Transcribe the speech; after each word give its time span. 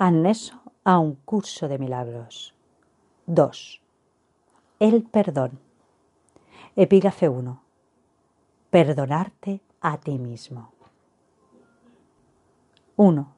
Anexo 0.00 0.54
a 0.84 1.00
un 1.00 1.16
curso 1.24 1.66
de 1.66 1.76
milagros. 1.76 2.54
2. 3.26 3.82
El 4.78 5.02
perdón. 5.02 5.58
Epígrafe 6.76 7.28
1. 7.28 7.60
Perdonarte 8.70 9.60
a 9.80 9.98
ti 9.98 10.16
mismo. 10.20 10.70
1. 12.94 13.34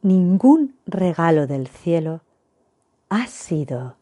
Ningún 0.00 0.78
regalo 0.86 1.46
del 1.46 1.68
cielo 1.68 2.22
ha 3.10 3.26
sido 3.26 3.96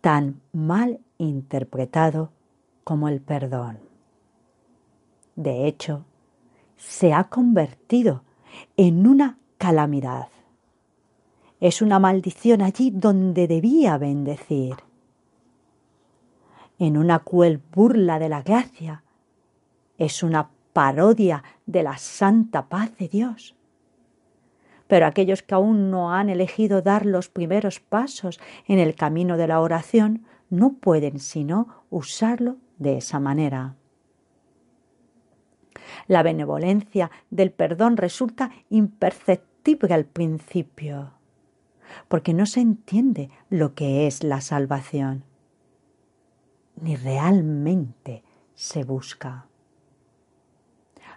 tan 0.00 0.42
mal 0.52 1.00
interpretado 1.18 2.30
como 2.84 3.08
el 3.08 3.20
perdón. 3.20 3.80
De 5.34 5.66
hecho, 5.66 6.04
se 6.76 7.12
ha 7.12 7.24
convertido 7.24 8.22
en 8.76 9.08
una 9.08 9.38
calamidad. 9.64 10.28
Es 11.58 11.80
una 11.80 11.98
maldición 11.98 12.60
allí 12.60 12.90
donde 12.90 13.48
debía 13.48 13.96
bendecir. 13.96 14.74
En 16.78 16.98
una 16.98 17.20
cruel 17.20 17.62
burla 17.72 18.18
de 18.18 18.28
la 18.28 18.42
gracia. 18.42 19.04
Es 19.96 20.22
una 20.22 20.50
parodia 20.74 21.42
de 21.64 21.82
la 21.82 21.96
santa 21.96 22.68
paz 22.68 22.94
de 22.98 23.08
Dios. 23.08 23.54
Pero 24.86 25.06
aquellos 25.06 25.42
que 25.42 25.54
aún 25.54 25.90
no 25.90 26.12
han 26.12 26.28
elegido 26.28 26.82
dar 26.82 27.06
los 27.06 27.30
primeros 27.30 27.80
pasos 27.80 28.40
en 28.68 28.78
el 28.78 28.94
camino 28.94 29.38
de 29.38 29.46
la 29.46 29.62
oración 29.62 30.26
no 30.50 30.74
pueden 30.74 31.18
sino 31.20 31.68
usarlo 31.88 32.56
de 32.76 32.98
esa 32.98 33.18
manera. 33.18 33.76
La 36.06 36.22
benevolencia 36.22 37.10
del 37.30 37.50
perdón 37.50 37.96
resulta 37.96 38.50
imperceptible 38.68 39.53
al 39.94 40.04
principio, 40.04 41.12
porque 42.08 42.34
no 42.34 42.44
se 42.44 42.60
entiende 42.60 43.30
lo 43.48 43.74
que 43.74 44.06
es 44.06 44.22
la 44.22 44.40
salvación, 44.40 45.24
ni 46.80 46.96
realmente 46.96 48.22
se 48.54 48.84
busca. 48.84 49.46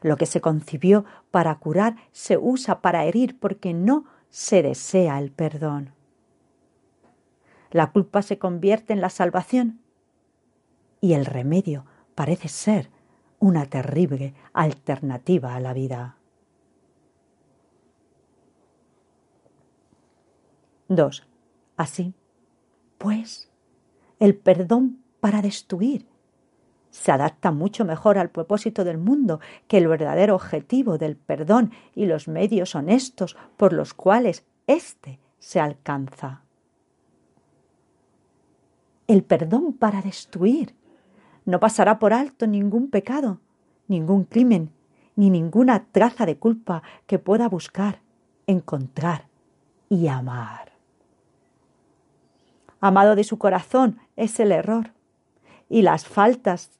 Lo 0.01 0.15
que 0.15 0.25
se 0.25 0.39
concibió 0.39 1.05
para 1.29 1.55
curar 1.55 1.97
se 2.11 2.37
usa 2.37 2.81
para 2.81 3.03
herir 3.03 3.37
porque 3.39 3.73
no 3.73 4.05
se 4.29 4.61
desea 4.61 5.19
el 5.19 5.31
perdón. 5.31 5.91
La 7.71 7.91
culpa 7.91 8.21
se 8.21 8.37
convierte 8.37 8.93
en 8.93 9.01
la 9.01 9.09
salvación 9.09 9.81
y 11.01 11.13
el 11.13 11.25
remedio 11.25 11.85
parece 12.15 12.47
ser 12.47 12.89
una 13.39 13.65
terrible 13.65 14.33
alternativa 14.53 15.55
a 15.55 15.59
la 15.59 15.73
vida. 15.73 16.16
2. 20.89 21.27
Así, 21.75 22.13
pues, 22.97 23.51
el 24.19 24.35
perdón 24.35 24.99
para 25.19 25.41
destruir 25.41 26.07
se 26.89 27.11
adapta 27.11 27.51
mucho 27.51 27.85
mejor 27.85 28.17
al 28.17 28.29
propósito 28.29 28.83
del 28.83 28.97
mundo 28.97 29.39
que 29.67 29.77
el 29.77 29.87
verdadero 29.87 30.35
objetivo 30.35 30.97
del 30.97 31.15
perdón 31.15 31.71
y 31.93 32.05
los 32.05 32.27
medios 32.27 32.75
honestos 32.75 33.37
por 33.55 33.73
los 33.73 33.93
cuales 33.93 34.45
éste 34.65 35.19
se 35.37 35.59
alcanza. 35.59 36.41
El 39.07 39.23
perdón 39.23 39.73
para 39.73 40.01
destruir 40.01 40.75
no 41.45 41.59
pasará 41.59 41.99
por 41.99 42.13
alto 42.13 42.47
ningún 42.47 42.89
pecado, 42.89 43.39
ningún 43.87 44.25
crimen, 44.25 44.71
ni 45.15 45.29
ninguna 45.29 45.85
traza 45.91 46.25
de 46.25 46.37
culpa 46.37 46.83
que 47.05 47.19
pueda 47.19 47.47
buscar, 47.47 48.01
encontrar 48.47 49.27
y 49.87 50.07
amar. 50.07 50.76
Amado 52.79 53.15
de 53.15 53.23
su 53.23 53.37
corazón 53.37 53.99
es 54.15 54.39
el 54.39 54.51
error, 54.51 54.91
y 55.69 55.81
las 55.81 56.05
faltas 56.05 56.71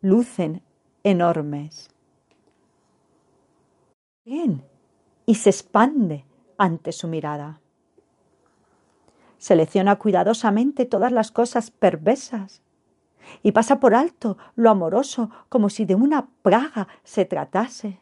lucen 0.00 0.62
enormes. 1.02 1.90
Bien, 4.24 4.64
y 5.26 5.34
se 5.34 5.50
expande 5.50 6.24
ante 6.58 6.92
su 6.92 7.08
mirada. 7.08 7.60
Selecciona 9.38 9.96
cuidadosamente 9.96 10.84
todas 10.84 11.12
las 11.12 11.30
cosas 11.30 11.70
perversas 11.70 12.62
y 13.42 13.52
pasa 13.52 13.80
por 13.80 13.94
alto 13.94 14.36
lo 14.54 14.70
amoroso 14.70 15.30
como 15.48 15.70
si 15.70 15.84
de 15.84 15.94
una 15.94 16.28
praga 16.42 16.88
se 17.04 17.24
tratase. 17.24 18.00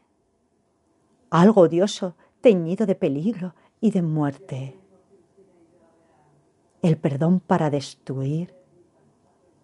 Algo 1.31 1.62
odioso, 1.62 2.16
teñido 2.41 2.87
de 2.87 2.94
peligro 2.94 3.54
y 3.81 3.91
de 3.91 4.03
muerte. 4.03 4.78
El 6.88 6.97
perdón 6.97 7.41
para 7.41 7.69
destruir 7.69 8.54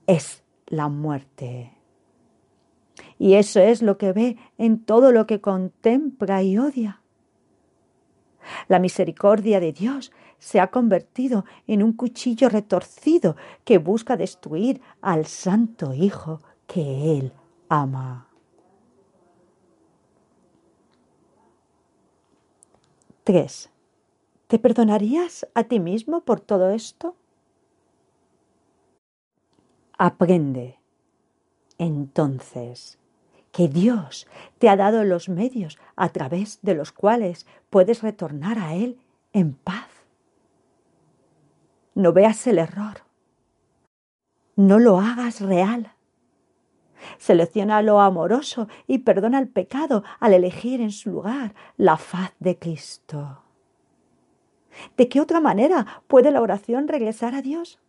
es 0.06 0.42
la 0.66 0.90
muerte. 0.90 1.72
Y 3.18 3.32
eso 3.36 3.60
es 3.60 3.80
lo 3.80 3.96
que 3.96 4.12
ve 4.12 4.36
en 4.58 4.84
todo 4.84 5.10
lo 5.10 5.26
que 5.26 5.40
contempla 5.40 6.42
y 6.42 6.58
odia. 6.58 7.00
La 8.68 8.78
misericordia 8.78 9.58
de 9.58 9.72
Dios 9.72 10.12
se 10.38 10.60
ha 10.60 10.66
convertido 10.66 11.46
en 11.66 11.82
un 11.82 11.94
cuchillo 11.94 12.50
retorcido 12.50 13.36
que 13.64 13.78
busca 13.78 14.18
destruir 14.18 14.82
al 15.00 15.24
Santo 15.24 15.94
Hijo 15.94 16.42
que 16.66 17.18
Él 17.18 17.32
ama. 17.70 18.28
3. 23.24 23.70
¿Te 24.46 24.58
perdonarías 24.58 25.46
a 25.54 25.64
ti 25.64 25.80
mismo 25.80 26.20
por 26.20 26.40
todo 26.40 26.70
esto? 26.70 27.16
Aprende 29.96 30.78
entonces 31.78 32.98
que 33.52 33.68
Dios 33.68 34.26
te 34.58 34.68
ha 34.68 34.76
dado 34.76 35.04
los 35.04 35.28
medios 35.28 35.78
a 35.96 36.10
través 36.10 36.58
de 36.62 36.74
los 36.74 36.92
cuales 36.92 37.46
puedes 37.70 38.02
retornar 38.02 38.58
a 38.58 38.74
Él 38.74 38.98
en 39.32 39.54
paz. 39.54 39.88
No 41.94 42.12
veas 42.12 42.46
el 42.46 42.58
error. 42.58 43.02
No 44.56 44.78
lo 44.78 45.00
hagas 45.00 45.40
real. 45.40 45.92
Selecciona 47.18 47.80
lo 47.82 48.00
amoroso 48.00 48.68
y 48.86 48.98
perdona 48.98 49.38
el 49.38 49.48
pecado 49.48 50.02
al 50.20 50.34
elegir 50.34 50.80
en 50.80 50.90
su 50.90 51.10
lugar 51.10 51.54
la 51.76 51.96
faz 51.96 52.32
de 52.40 52.58
Cristo. 52.58 53.43
¿De 54.96 55.08
qué 55.08 55.20
otra 55.20 55.40
manera 55.40 56.02
puede 56.06 56.30
la 56.30 56.40
oración 56.40 56.88
regresar 56.88 57.34
a 57.34 57.42
Dios? 57.42 57.80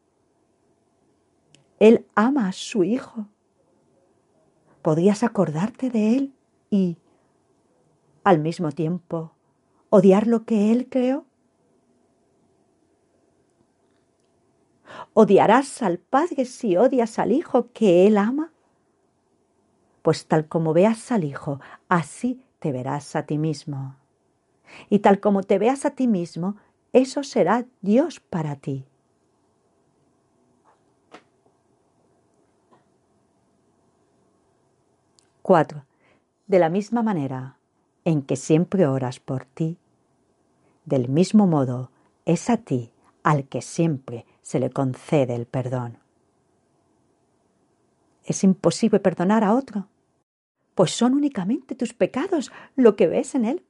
Él 1.80 2.06
ama 2.16 2.48
a 2.48 2.52
su 2.52 2.84
Hijo 2.84 3.28
podrías 4.86 5.24
acordarte 5.24 5.90
de 5.90 6.16
Él 6.16 6.34
y, 6.70 7.00
al 8.24 8.38
mismo 8.38 8.72
tiempo, 8.72 9.32
odiar 9.90 10.28
lo 10.28 10.46
que 10.46 10.72
Él 10.72 10.88
creó? 10.88 11.26
¿Odiarás 15.16 15.82
al 15.82 15.98
Padre 15.98 16.46
si 16.46 16.78
odias 16.78 17.18
al 17.18 17.32
Hijo 17.32 17.72
que 17.74 18.06
Él 18.06 18.20
ama? 18.20 18.52
Pues 20.04 20.28
tal 20.28 20.48
como 20.48 20.72
veas 20.72 21.12
al 21.12 21.24
Hijo, 21.24 21.60
así 21.90 22.44
te 22.60 22.72
verás 22.72 23.16
a 23.16 23.26
ti 23.26 23.40
mismo. 23.40 23.96
Y 24.92 25.00
tal 25.00 25.20
como 25.20 25.42
te 25.42 25.58
veas 25.58 25.84
a 25.86 25.96
ti 25.96 26.08
mismo, 26.08 26.58
eso 26.96 27.24
será 27.24 27.66
Dios 27.82 28.22
para 28.22 28.56
ti. 28.56 28.86
4. 35.42 35.86
De 36.48 36.58
la 36.58 36.70
misma 36.70 37.04
manera 37.04 37.58
en 38.06 38.22
que 38.22 38.38
siempre 38.38 38.88
oras 38.88 39.20
por 39.20 39.44
ti, 39.44 39.78
del 40.86 41.10
mismo 41.10 41.48
modo 41.48 41.92
es 42.24 42.50
a 42.50 42.56
ti 42.56 42.94
al 43.24 43.50
que 43.50 43.62
siempre 43.62 44.26
se 44.42 44.62
le 44.62 44.70
concede 44.70 45.36
el 45.36 45.48
perdón. 45.48 45.98
Es 48.24 48.46
imposible 48.46 49.02
perdonar 49.02 49.44
a 49.44 49.54
otro, 49.54 49.90
pues 50.76 50.92
son 50.92 51.14
únicamente 51.14 51.76
tus 51.76 51.94
pecados 51.94 52.54
lo 52.78 52.96
que 52.96 53.08
ves 53.08 53.36
en 53.36 53.44
él. 53.44 53.66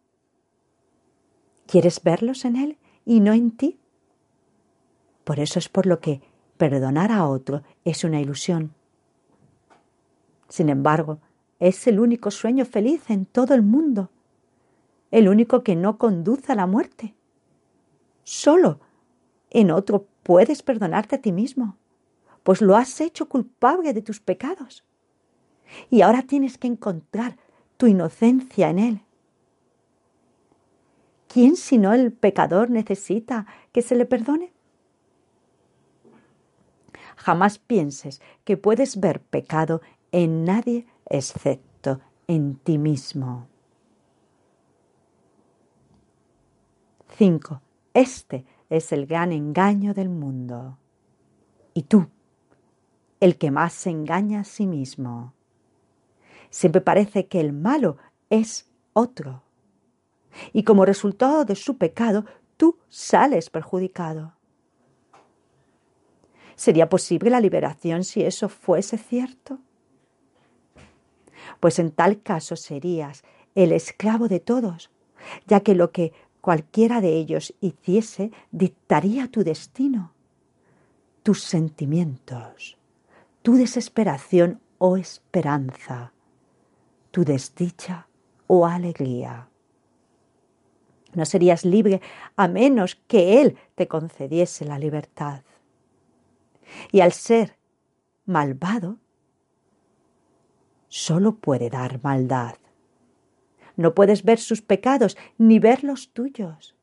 ¿Quieres 1.66 2.04
verlos 2.04 2.46
en 2.46 2.56
él 2.58 2.78
y 3.06 3.20
no 3.20 3.34
en 3.34 3.52
ti? 3.52 3.80
Por 5.24 5.40
eso 5.40 5.60
es 5.60 5.70
por 5.70 5.86
lo 5.86 6.00
que 6.00 6.22
perdonar 6.58 7.12
a 7.12 7.28
otro 7.28 7.64
es 7.84 8.04
una 8.04 8.20
ilusión. 8.20 8.74
Sin 10.50 10.70
embargo, 10.70 11.20
es 11.60 11.88
el 11.88 12.00
único 12.00 12.32
sueño 12.32 12.66
feliz 12.66 13.10
en 13.10 13.26
todo 13.26 13.54
el 13.54 13.62
mundo, 13.62 14.10
el 15.12 15.28
único 15.30 15.64
que 15.64 15.76
no 15.76 15.98
conduce 15.98 16.52
a 16.52 16.56
la 16.56 16.68
muerte. 16.68 17.16
Solo 18.24 18.80
en 19.50 19.72
otro 19.72 20.08
puedes 20.24 20.64
perdonarte 20.64 21.16
a 21.16 21.22
ti 21.22 21.32
mismo, 21.32 21.78
pues 22.44 22.62
lo 22.62 22.76
has 22.76 23.00
hecho 23.02 23.30
culpable 23.30 23.94
de 23.94 24.02
tus 24.02 24.20
pecados. 24.20 24.84
Y 25.90 26.02
ahora 26.02 26.24
tienes 26.24 26.58
que 26.58 26.68
encontrar 26.68 27.38
tu 27.78 27.88
inocencia 27.88 28.70
en 28.70 28.80
él. 28.80 29.05
¿Quién 31.28 31.56
sino 31.56 31.94
el 31.94 32.12
pecador 32.12 32.70
necesita 32.70 33.46
que 33.72 33.82
se 33.82 33.96
le 33.96 34.06
perdone? 34.06 34.54
Jamás 37.16 37.58
pienses 37.58 38.22
que 38.44 38.58
puedes 38.58 39.00
ver 39.00 39.22
pecado 39.22 39.82
en 40.12 40.44
nadie 40.44 40.86
excepto 41.10 42.00
en 42.28 42.56
ti 42.56 42.78
mismo. 42.78 43.48
5. 47.18 47.62
Este 47.94 48.46
es 48.70 48.92
el 48.92 49.06
gran 49.06 49.32
engaño 49.32 49.94
del 49.94 50.10
mundo. 50.10 50.78
Y 51.74 51.84
tú, 51.84 52.08
el 53.20 53.38
que 53.38 53.52
más 53.52 53.74
se 53.74 53.90
engaña 53.90 54.42
a 54.42 54.44
sí 54.44 54.68
mismo. 54.68 55.34
Siempre 56.50 56.82
parece 56.82 57.28
que 57.28 57.40
el 57.40 57.54
malo 57.54 57.98
es 58.30 58.70
otro. 58.94 59.45
Y 60.54 60.64
como 60.64 60.86
resultado 60.86 61.46
de 61.46 61.56
su 61.56 61.78
pecado, 61.78 62.26
tú 62.58 62.78
sales 62.90 63.50
perjudicado. 63.50 64.34
¿Sería 66.56 66.90
posible 66.90 67.30
la 67.30 67.42
liberación 67.42 68.04
si 68.04 68.24
eso 68.24 68.48
fuese 68.48 68.98
cierto? 68.98 69.60
Pues 71.60 71.80
en 71.80 71.92
tal 71.92 72.22
caso 72.22 72.56
serías 72.56 73.24
el 73.56 73.72
esclavo 73.72 74.28
de 74.28 74.40
todos, 74.40 74.90
ya 75.48 75.60
que 75.62 75.76
lo 75.76 75.92
que 75.92 76.14
cualquiera 76.42 77.02
de 77.02 77.18
ellos 77.18 77.54
hiciese 77.60 78.32
dictaría 78.52 79.28
tu 79.28 79.44
destino, 79.44 80.14
tus 81.24 81.44
sentimientos, 81.44 82.78
tu 83.42 83.56
desesperación 83.56 84.62
o 84.78 84.98
esperanza, 84.98 86.14
tu 87.12 87.24
desdicha 87.24 88.08
o 88.48 88.66
alegría. 88.66 89.50
No 91.16 91.26
serías 91.26 91.66
libre 91.66 92.02
a 92.36 92.48
menos 92.48 92.96
que 93.08 93.42
Él 93.42 93.58
te 93.76 93.88
concediese 93.88 94.66
la 94.66 94.78
libertad. 94.78 95.42
Y 96.92 97.00
al 97.00 97.14
ser 97.14 97.58
malvado, 98.26 98.98
solo 100.90 101.36
puede 101.36 101.70
dar 101.70 102.04
maldad. 102.04 102.56
No 103.78 103.94
puedes 103.94 104.24
ver 104.24 104.40
sus 104.40 104.62
pecados 104.62 105.18
ni 105.38 105.60
ver 105.60 105.84
los 105.84 106.10
tuyos, 106.10 106.76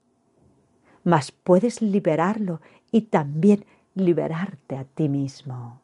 mas 1.05 1.33
puedes 1.33 1.81
liberarlo 1.81 2.61
y 2.91 3.03
también 3.03 3.65
liberarte 3.95 4.77
a 4.77 4.85
ti 4.85 5.09
mismo. 5.09 5.81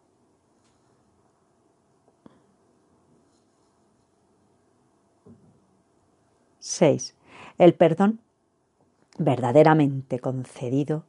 Seis. 6.58 7.16
El 7.56 7.74
perdón 7.74 8.20
verdaderamente 9.18 10.20
concedido 10.20 11.04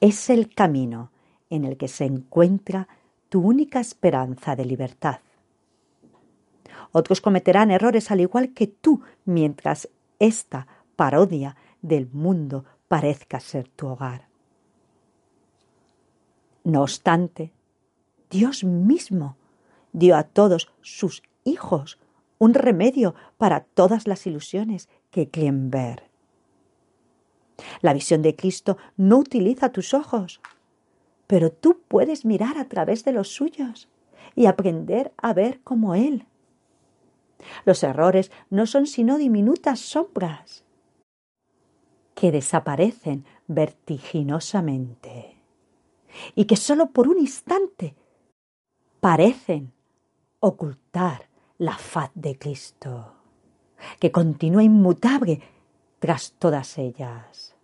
es 0.00 0.30
el 0.30 0.54
camino 0.54 1.10
en 1.50 1.64
el 1.64 1.76
que 1.76 1.88
se 1.88 2.04
encuentra 2.04 2.88
tu 3.28 3.40
única 3.40 3.80
esperanza 3.80 4.54
de 4.54 4.64
libertad. 4.64 5.20
Otros 6.92 7.20
cometerán 7.20 7.70
errores 7.70 8.10
al 8.10 8.20
igual 8.20 8.52
que 8.52 8.66
tú 8.66 9.02
mientras 9.24 9.88
esta 10.18 10.66
parodia 10.94 11.56
del 11.82 12.08
mundo 12.12 12.64
parezca 12.86 13.40
ser 13.40 13.68
tu 13.68 13.88
hogar. 13.88 14.28
No 16.62 16.82
obstante, 16.82 17.52
Dios 18.30 18.64
mismo 18.64 19.36
dio 19.92 20.16
a 20.16 20.22
todos 20.22 20.72
sus 20.82 21.22
hijos 21.44 21.98
un 22.38 22.54
remedio 22.54 23.14
para 23.38 23.60
todas 23.60 24.06
las 24.06 24.26
ilusiones 24.26 24.88
que 25.10 25.30
creen 25.30 25.70
ver. 25.70 26.13
La 27.80 27.92
visión 27.92 28.22
de 28.22 28.34
Cristo 28.34 28.76
no 28.96 29.18
utiliza 29.18 29.72
tus 29.72 29.94
ojos, 29.94 30.40
pero 31.26 31.50
tú 31.50 31.80
puedes 31.88 32.24
mirar 32.24 32.58
a 32.58 32.68
través 32.68 33.04
de 33.04 33.12
los 33.12 33.28
suyos 33.28 33.88
y 34.34 34.46
aprender 34.46 35.12
a 35.16 35.32
ver 35.32 35.60
como 35.62 35.94
Él. 35.94 36.26
Los 37.64 37.82
errores 37.82 38.30
no 38.50 38.66
son 38.66 38.86
sino 38.86 39.18
diminutas 39.18 39.80
sombras 39.80 40.64
que 42.14 42.32
desaparecen 42.32 43.24
vertiginosamente 43.46 45.36
y 46.34 46.44
que 46.46 46.56
sólo 46.56 46.90
por 46.90 47.08
un 47.08 47.18
instante 47.18 47.94
parecen 49.00 49.72
ocultar 50.40 51.28
la 51.58 51.76
faz 51.76 52.10
de 52.14 52.38
Cristo, 52.38 53.14
que 53.98 54.12
continúa 54.12 54.62
inmutable 54.62 55.40
tras 56.04 56.32
todas 56.32 56.76
ellas. 56.76 57.54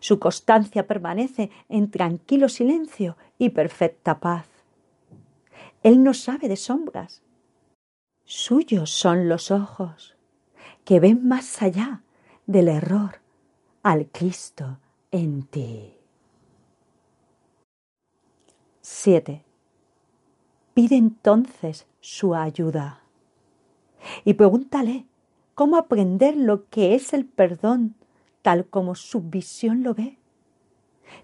Su 0.00 0.18
constancia 0.18 0.84
permanece 0.84 1.48
en 1.68 1.92
tranquilo 1.92 2.48
silencio 2.48 3.16
y 3.38 3.50
perfecta 3.50 4.18
paz. 4.18 4.48
Él 5.84 6.02
no 6.02 6.12
sabe 6.12 6.48
de 6.48 6.56
sombras. 6.56 7.22
Suyos 8.24 8.90
son 8.90 9.28
los 9.28 9.52
ojos 9.52 10.16
que 10.84 10.98
ven 10.98 11.28
más 11.28 11.62
allá 11.62 12.02
del 12.46 12.66
error 12.66 13.20
al 13.84 14.08
Cristo 14.08 14.80
en 15.12 15.44
ti. 15.44 15.94
7. 18.80 19.44
Pide 20.74 20.96
entonces 20.96 21.86
su 22.00 22.34
ayuda 22.34 23.02
y 24.24 24.34
pregúntale 24.34 25.06
cómo 25.56 25.78
aprender 25.78 26.36
lo 26.36 26.68
que 26.68 26.94
es 26.94 27.12
el 27.12 27.24
perdón 27.24 27.96
tal 28.42 28.66
como 28.66 28.94
su 28.94 29.22
visión 29.22 29.82
lo 29.82 29.94
ve. 29.94 30.18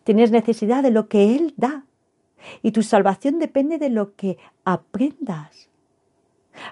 Tienes 0.02 0.32
necesidad 0.32 0.82
de 0.82 0.90
lo 0.90 1.06
que 1.06 1.36
Él 1.36 1.54
da 1.56 1.84
y 2.62 2.72
tu 2.72 2.82
salvación 2.82 3.38
depende 3.38 3.78
de 3.78 3.90
lo 3.90 4.16
que 4.16 4.38
aprendas. 4.64 5.68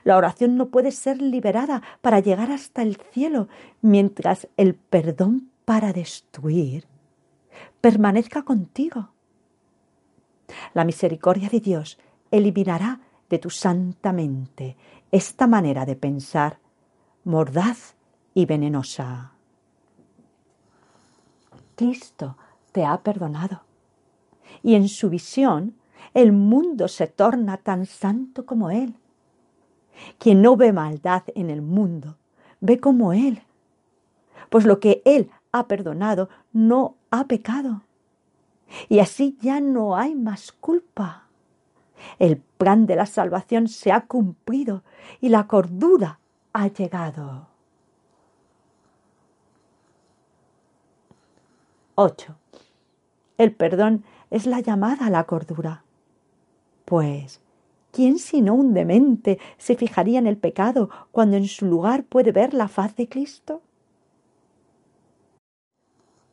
La 0.03 0.17
oración 0.17 0.57
no 0.57 0.71
puede 0.71 0.91
ser 0.91 1.23
liberada 1.23 1.83
para 2.01 2.19
llegar 2.19 2.51
hasta 2.51 2.83
el 2.83 2.97
cielo 3.13 3.47
mientras 3.83 4.49
el 4.57 4.75
perdón 4.75 5.51
para 5.65 5.93
destruir 5.93 6.87
permanezca 7.81 8.43
contigo. 8.43 9.11
La 10.73 10.85
misericordia 10.85 11.51
de 11.51 11.61
Dios 11.61 11.99
eliminará 12.31 13.01
de 13.29 13.39
tu 13.39 13.51
santa 13.51 14.13
mente 14.13 14.77
esta 15.13 15.47
manera 15.47 15.85
de 15.85 15.97
pensar 15.97 16.59
mordaz 17.31 17.95
y 18.35 18.45
venenosa. 18.45 19.33
Cristo 21.77 22.37
te 22.73 22.85
ha 22.85 22.99
perdonado. 22.99 23.63
Y 24.63 24.75
en 24.75 24.89
su 24.89 25.09
visión 25.09 25.75
el 26.13 26.33
mundo 26.33 26.89
se 26.89 27.07
torna 27.07 27.57
tan 27.57 27.87
santo 27.87 28.45
como 28.45 28.71
Él. 28.71 28.95
Quien 30.19 30.43
no 30.43 30.57
ve 30.57 30.73
maldad 30.73 31.23
en 31.35 31.51
el 31.51 31.63
mundo, 31.63 32.17
ve 32.61 32.81
como 32.81 33.13
Él. 33.13 33.43
Pues 34.51 34.67
lo 34.67 34.81
que 34.81 35.03
Él 35.05 35.31
ha 35.53 35.69
perdonado 35.69 36.29
no 36.53 36.97
ha 37.11 37.25
pecado. 37.25 37.83
Y 38.89 38.99
así 38.99 39.39
ya 39.41 39.61
no 39.61 39.97
hay 39.97 40.15
más 40.15 40.53
culpa. 40.53 41.25
El 42.19 42.39
plan 42.39 42.87
de 42.87 42.97
la 42.97 43.07
salvación 43.07 43.69
se 43.69 43.93
ha 43.93 44.07
cumplido 44.07 44.83
y 45.21 45.29
la 45.29 45.47
cordura 45.47 46.20
ha 46.53 46.69
llegado. 46.69 47.47
8. 51.95 52.35
El 53.39 53.55
perdón 53.55 54.05
es 54.31 54.47
la 54.47 54.61
llamada 54.61 55.07
a 55.07 55.11
la 55.11 55.25
cordura. 55.25 55.85
Pues, 56.85 57.41
¿quién 57.93 58.19
sino 58.19 58.55
un 58.55 58.75
demente 58.75 59.39
se 59.59 59.77
fijaría 59.77 60.19
en 60.19 60.27
el 60.27 60.37
pecado 60.37 60.91
cuando 61.13 61.37
en 61.37 61.47
su 61.47 61.67
lugar 61.67 62.05
puede 62.05 62.33
ver 62.33 62.55
la 62.55 62.69
faz 62.69 62.97
de 62.97 63.09
Cristo? 63.09 63.63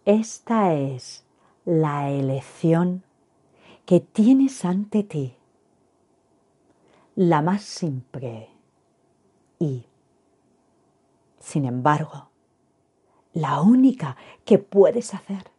Esta 0.06 0.74
es 0.74 1.26
la 1.66 2.10
elección 2.10 3.04
que 3.86 4.00
tienes 4.00 4.64
ante 4.64 5.04
ti, 5.04 5.36
la 7.16 7.42
más 7.42 7.64
simple 7.64 8.48
y, 9.60 9.84
sin 11.48 11.64
embargo, 11.64 12.30
la 13.32 13.62
única 13.62 14.18
que 14.44 14.60
puedes 14.60 15.14
hacer. 15.14 15.50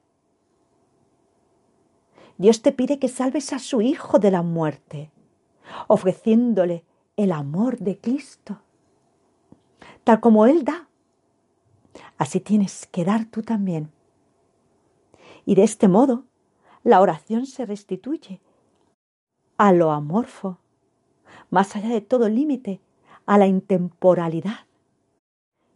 Dios 2.36 2.60
te 2.60 2.72
pide 2.72 2.98
que 2.98 3.08
salves 3.08 3.54
a 3.54 3.58
su 3.58 3.80
Hijo 3.80 4.18
de 4.18 4.30
la 4.30 4.42
muerte, 4.42 5.10
ofreciéndole 5.86 6.84
el 7.16 7.32
amor 7.32 7.78
de 7.78 7.96
Cristo, 7.96 8.60
tal 10.04 10.20
como 10.20 10.44
Él 10.44 10.62
da. 10.62 10.90
Así 12.18 12.38
tienes 12.38 12.86
que 12.88 13.06
dar 13.06 13.24
tú 13.24 13.40
también. 13.40 13.90
Y 15.46 15.54
de 15.54 15.62
este 15.62 15.88
modo, 15.88 16.24
la 16.84 17.00
oración 17.00 17.46
se 17.46 17.64
restituye 17.64 18.42
a 19.56 19.72
lo 19.72 19.90
amorfo, 19.90 20.58
más 21.48 21.74
allá 21.76 21.88
de 21.88 22.02
todo 22.02 22.28
límite, 22.28 22.82
a 23.24 23.38
la 23.38 23.46
intemporalidad. 23.46 24.67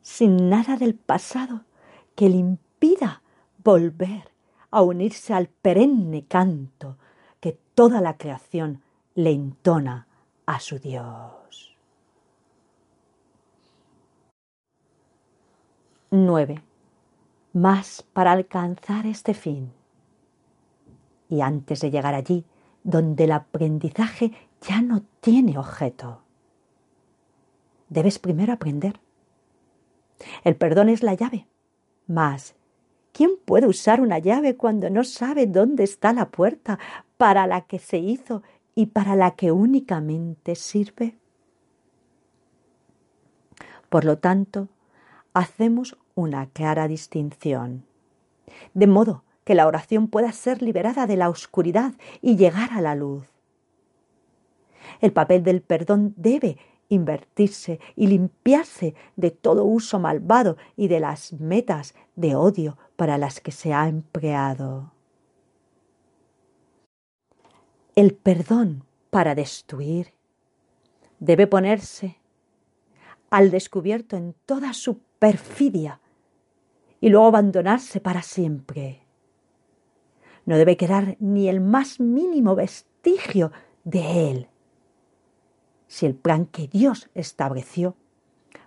Sin 0.03 0.51
nada 0.51 0.77
del 0.77 0.95
pasado 0.95 1.63
que 2.15 2.29
le 2.29 2.37
impida 2.37 3.23
volver 3.63 4.31
a 4.71 4.83
unirse 4.83 5.33
al 5.33 5.49
perenne 5.49 6.27
canto 6.27 6.99
que 7.41 7.59
toda 7.75 8.01
la 8.01 8.17
creación 8.17 8.83
le 9.15 9.31
entona 9.31 10.07
a 10.47 10.61
su 10.61 10.79
Dios. 10.79 11.77
9. 16.11 16.63
Más 17.55 18.03
para 18.13 18.33
alcanzar 18.33 19.07
este 19.07 19.33
fin. 19.33 19.73
Y 21.29 21.41
antes 21.41 21.81
de 21.81 21.91
llegar 21.91 22.15
allí, 22.15 22.45
donde 22.85 23.25
el 23.25 23.33
aprendizaje 23.33 24.33
ya 24.61 24.83
no 24.83 25.03
tiene 25.21 25.57
objeto, 25.57 26.21
debes 27.89 28.19
primero 28.19 28.53
aprender. 28.53 29.01
El 30.45 30.57
perdón 30.57 30.89
es 30.89 31.03
la 31.03 31.15
llave. 31.15 31.47
Mas, 32.07 32.55
¿quién 33.13 33.31
puede 33.45 33.67
usar 33.67 34.01
una 34.01 34.19
llave 34.19 34.57
cuando 34.57 34.91
no 34.91 35.05
sabe 35.05 35.47
dónde 35.47 35.85
está 35.85 36.13
la 36.13 36.31
puerta 36.31 36.79
para 37.17 37.47
la 37.47 37.63
que 37.63 37.79
se 37.79 37.99
hizo 37.99 38.43
y 38.75 38.87
para 38.87 39.17
la 39.17 39.33
que 39.33 39.53
únicamente 39.53 40.55
sirve? 40.55 41.17
Por 43.89 44.05
lo 44.05 44.19
tanto, 44.19 44.69
hacemos 45.35 45.99
una 46.15 46.47
clara 46.47 46.89
distinción, 46.89 47.85
de 48.75 48.87
modo 48.87 49.23
que 49.45 49.55
la 49.55 49.67
oración 49.67 50.09
pueda 50.09 50.33
ser 50.33 50.63
liberada 50.63 51.07
de 51.07 51.17
la 51.17 51.29
oscuridad 51.29 51.93
y 52.21 52.37
llegar 52.37 52.71
a 52.73 52.81
la 52.81 52.95
luz. 52.95 53.27
El 55.01 55.13
papel 55.13 55.43
del 55.43 55.63
perdón 55.63 56.15
debe 56.17 56.59
invertirse 56.93 57.81
y 57.97 58.07
limpiarse 58.07 58.95
de 59.17 59.31
todo 59.31 59.65
uso 59.65 59.99
malvado 59.99 60.57
y 60.77 60.89
de 60.89 61.01
las 61.01 61.33
metas 61.35 61.95
de 62.17 62.35
odio 62.35 62.77
para 62.97 63.19
las 63.19 63.41
que 63.41 63.51
se 63.51 63.73
ha 63.73 63.89
empleado. 63.89 64.93
El 67.95 68.15
perdón 68.15 68.85
para 69.11 69.35
destruir 69.35 70.13
debe 71.19 71.47
ponerse 71.47 72.19
al 73.31 73.51
descubierto 73.51 74.17
en 74.17 74.35
toda 74.45 74.75
su 74.75 74.99
perfidia 75.19 76.01
y 77.01 77.09
luego 77.09 77.27
abandonarse 77.27 78.01
para 78.01 78.23
siempre. 78.23 79.01
No 80.45 80.57
debe 80.57 80.77
quedar 80.77 81.17
ni 81.21 81.49
el 81.49 81.61
más 81.61 82.01
mínimo 82.01 82.55
vestigio 82.55 83.53
de 83.85 84.31
él. 84.31 84.49
Si 85.93 86.07
el 86.07 86.15
plan 86.15 86.47
que 86.47 86.69
Dios 86.69 87.11
estableció 87.13 87.97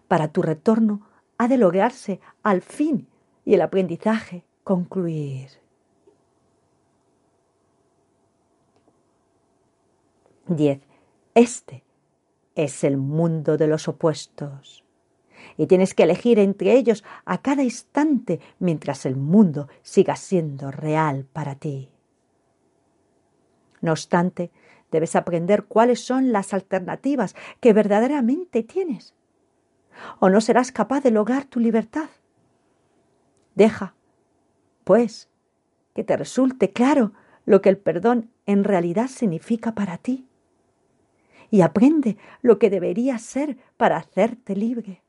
para 0.07 0.27
tu 0.27 0.43
retorno 0.43 1.07
ha 1.39 1.47
de 1.47 1.57
lograrse 1.57 2.19
al 2.43 2.61
fin 2.61 3.07
y 3.43 3.55
el 3.55 3.63
aprendizaje 3.63 4.45
concluir. 4.63 5.49
10. 10.49 10.81
Este 11.33 11.83
es 12.53 12.83
el 12.83 12.97
mundo 12.97 13.57
de 13.57 13.69
los 13.69 13.87
opuestos. 13.87 14.83
Y 15.57 15.65
tienes 15.65 15.95
que 15.95 16.03
elegir 16.03 16.37
entre 16.37 16.73
ellos 16.73 17.03
a 17.25 17.41
cada 17.41 17.63
instante 17.63 18.39
mientras 18.59 19.03
el 19.07 19.15
mundo 19.15 19.67
siga 19.81 20.15
siendo 20.15 20.69
real 20.69 21.25
para 21.33 21.55
ti. 21.55 21.89
No 23.81 23.93
obstante, 23.93 24.51
debes 24.95 25.15
aprender 25.15 25.65
cuáles 25.65 25.99
son 25.99 26.31
las 26.31 26.53
alternativas 26.53 27.35
que 27.59 27.73
verdaderamente 27.73 28.63
tienes. 28.63 29.13
O 30.19 30.29
no 30.29 30.41
serás 30.41 30.71
capaz 30.71 31.01
de 31.01 31.11
lograr 31.11 31.45
tu 31.45 31.59
libertad. 31.59 32.09
Deja, 33.53 33.93
pues, 34.83 35.29
que 35.93 36.03
te 36.03 36.17
resulte 36.17 36.71
claro 36.71 37.13
lo 37.45 37.61
que 37.61 37.69
el 37.69 37.77
perdón 37.77 38.31
en 38.45 38.63
realidad 38.63 39.07
significa 39.07 39.73
para 39.73 39.97
ti 39.97 40.27
y 41.51 41.61
aprende 41.61 42.17
lo 42.41 42.59
que 42.59 42.69
debería 42.69 43.17
ser 43.17 43.57
para 43.77 43.97
hacerte 43.97 44.55
libre. 44.55 45.01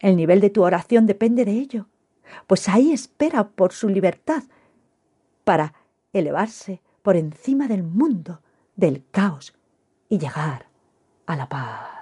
El 0.00 0.16
nivel 0.16 0.40
de 0.40 0.50
tu 0.50 0.62
oración 0.62 1.06
depende 1.06 1.44
de 1.44 1.52
ello, 1.52 1.86
pues 2.46 2.68
ahí 2.68 2.92
espera 2.92 3.48
por 3.48 3.72
su 3.72 3.88
libertad 3.88 4.44
para 5.44 5.74
elevarse 6.12 6.82
por 7.02 7.16
encima 7.16 7.68
del 7.68 7.82
mundo, 7.82 8.40
del 8.76 9.04
caos 9.10 9.54
y 10.08 10.18
llegar 10.18 10.66
a 11.26 11.36
la 11.36 11.48
paz. 11.48 12.01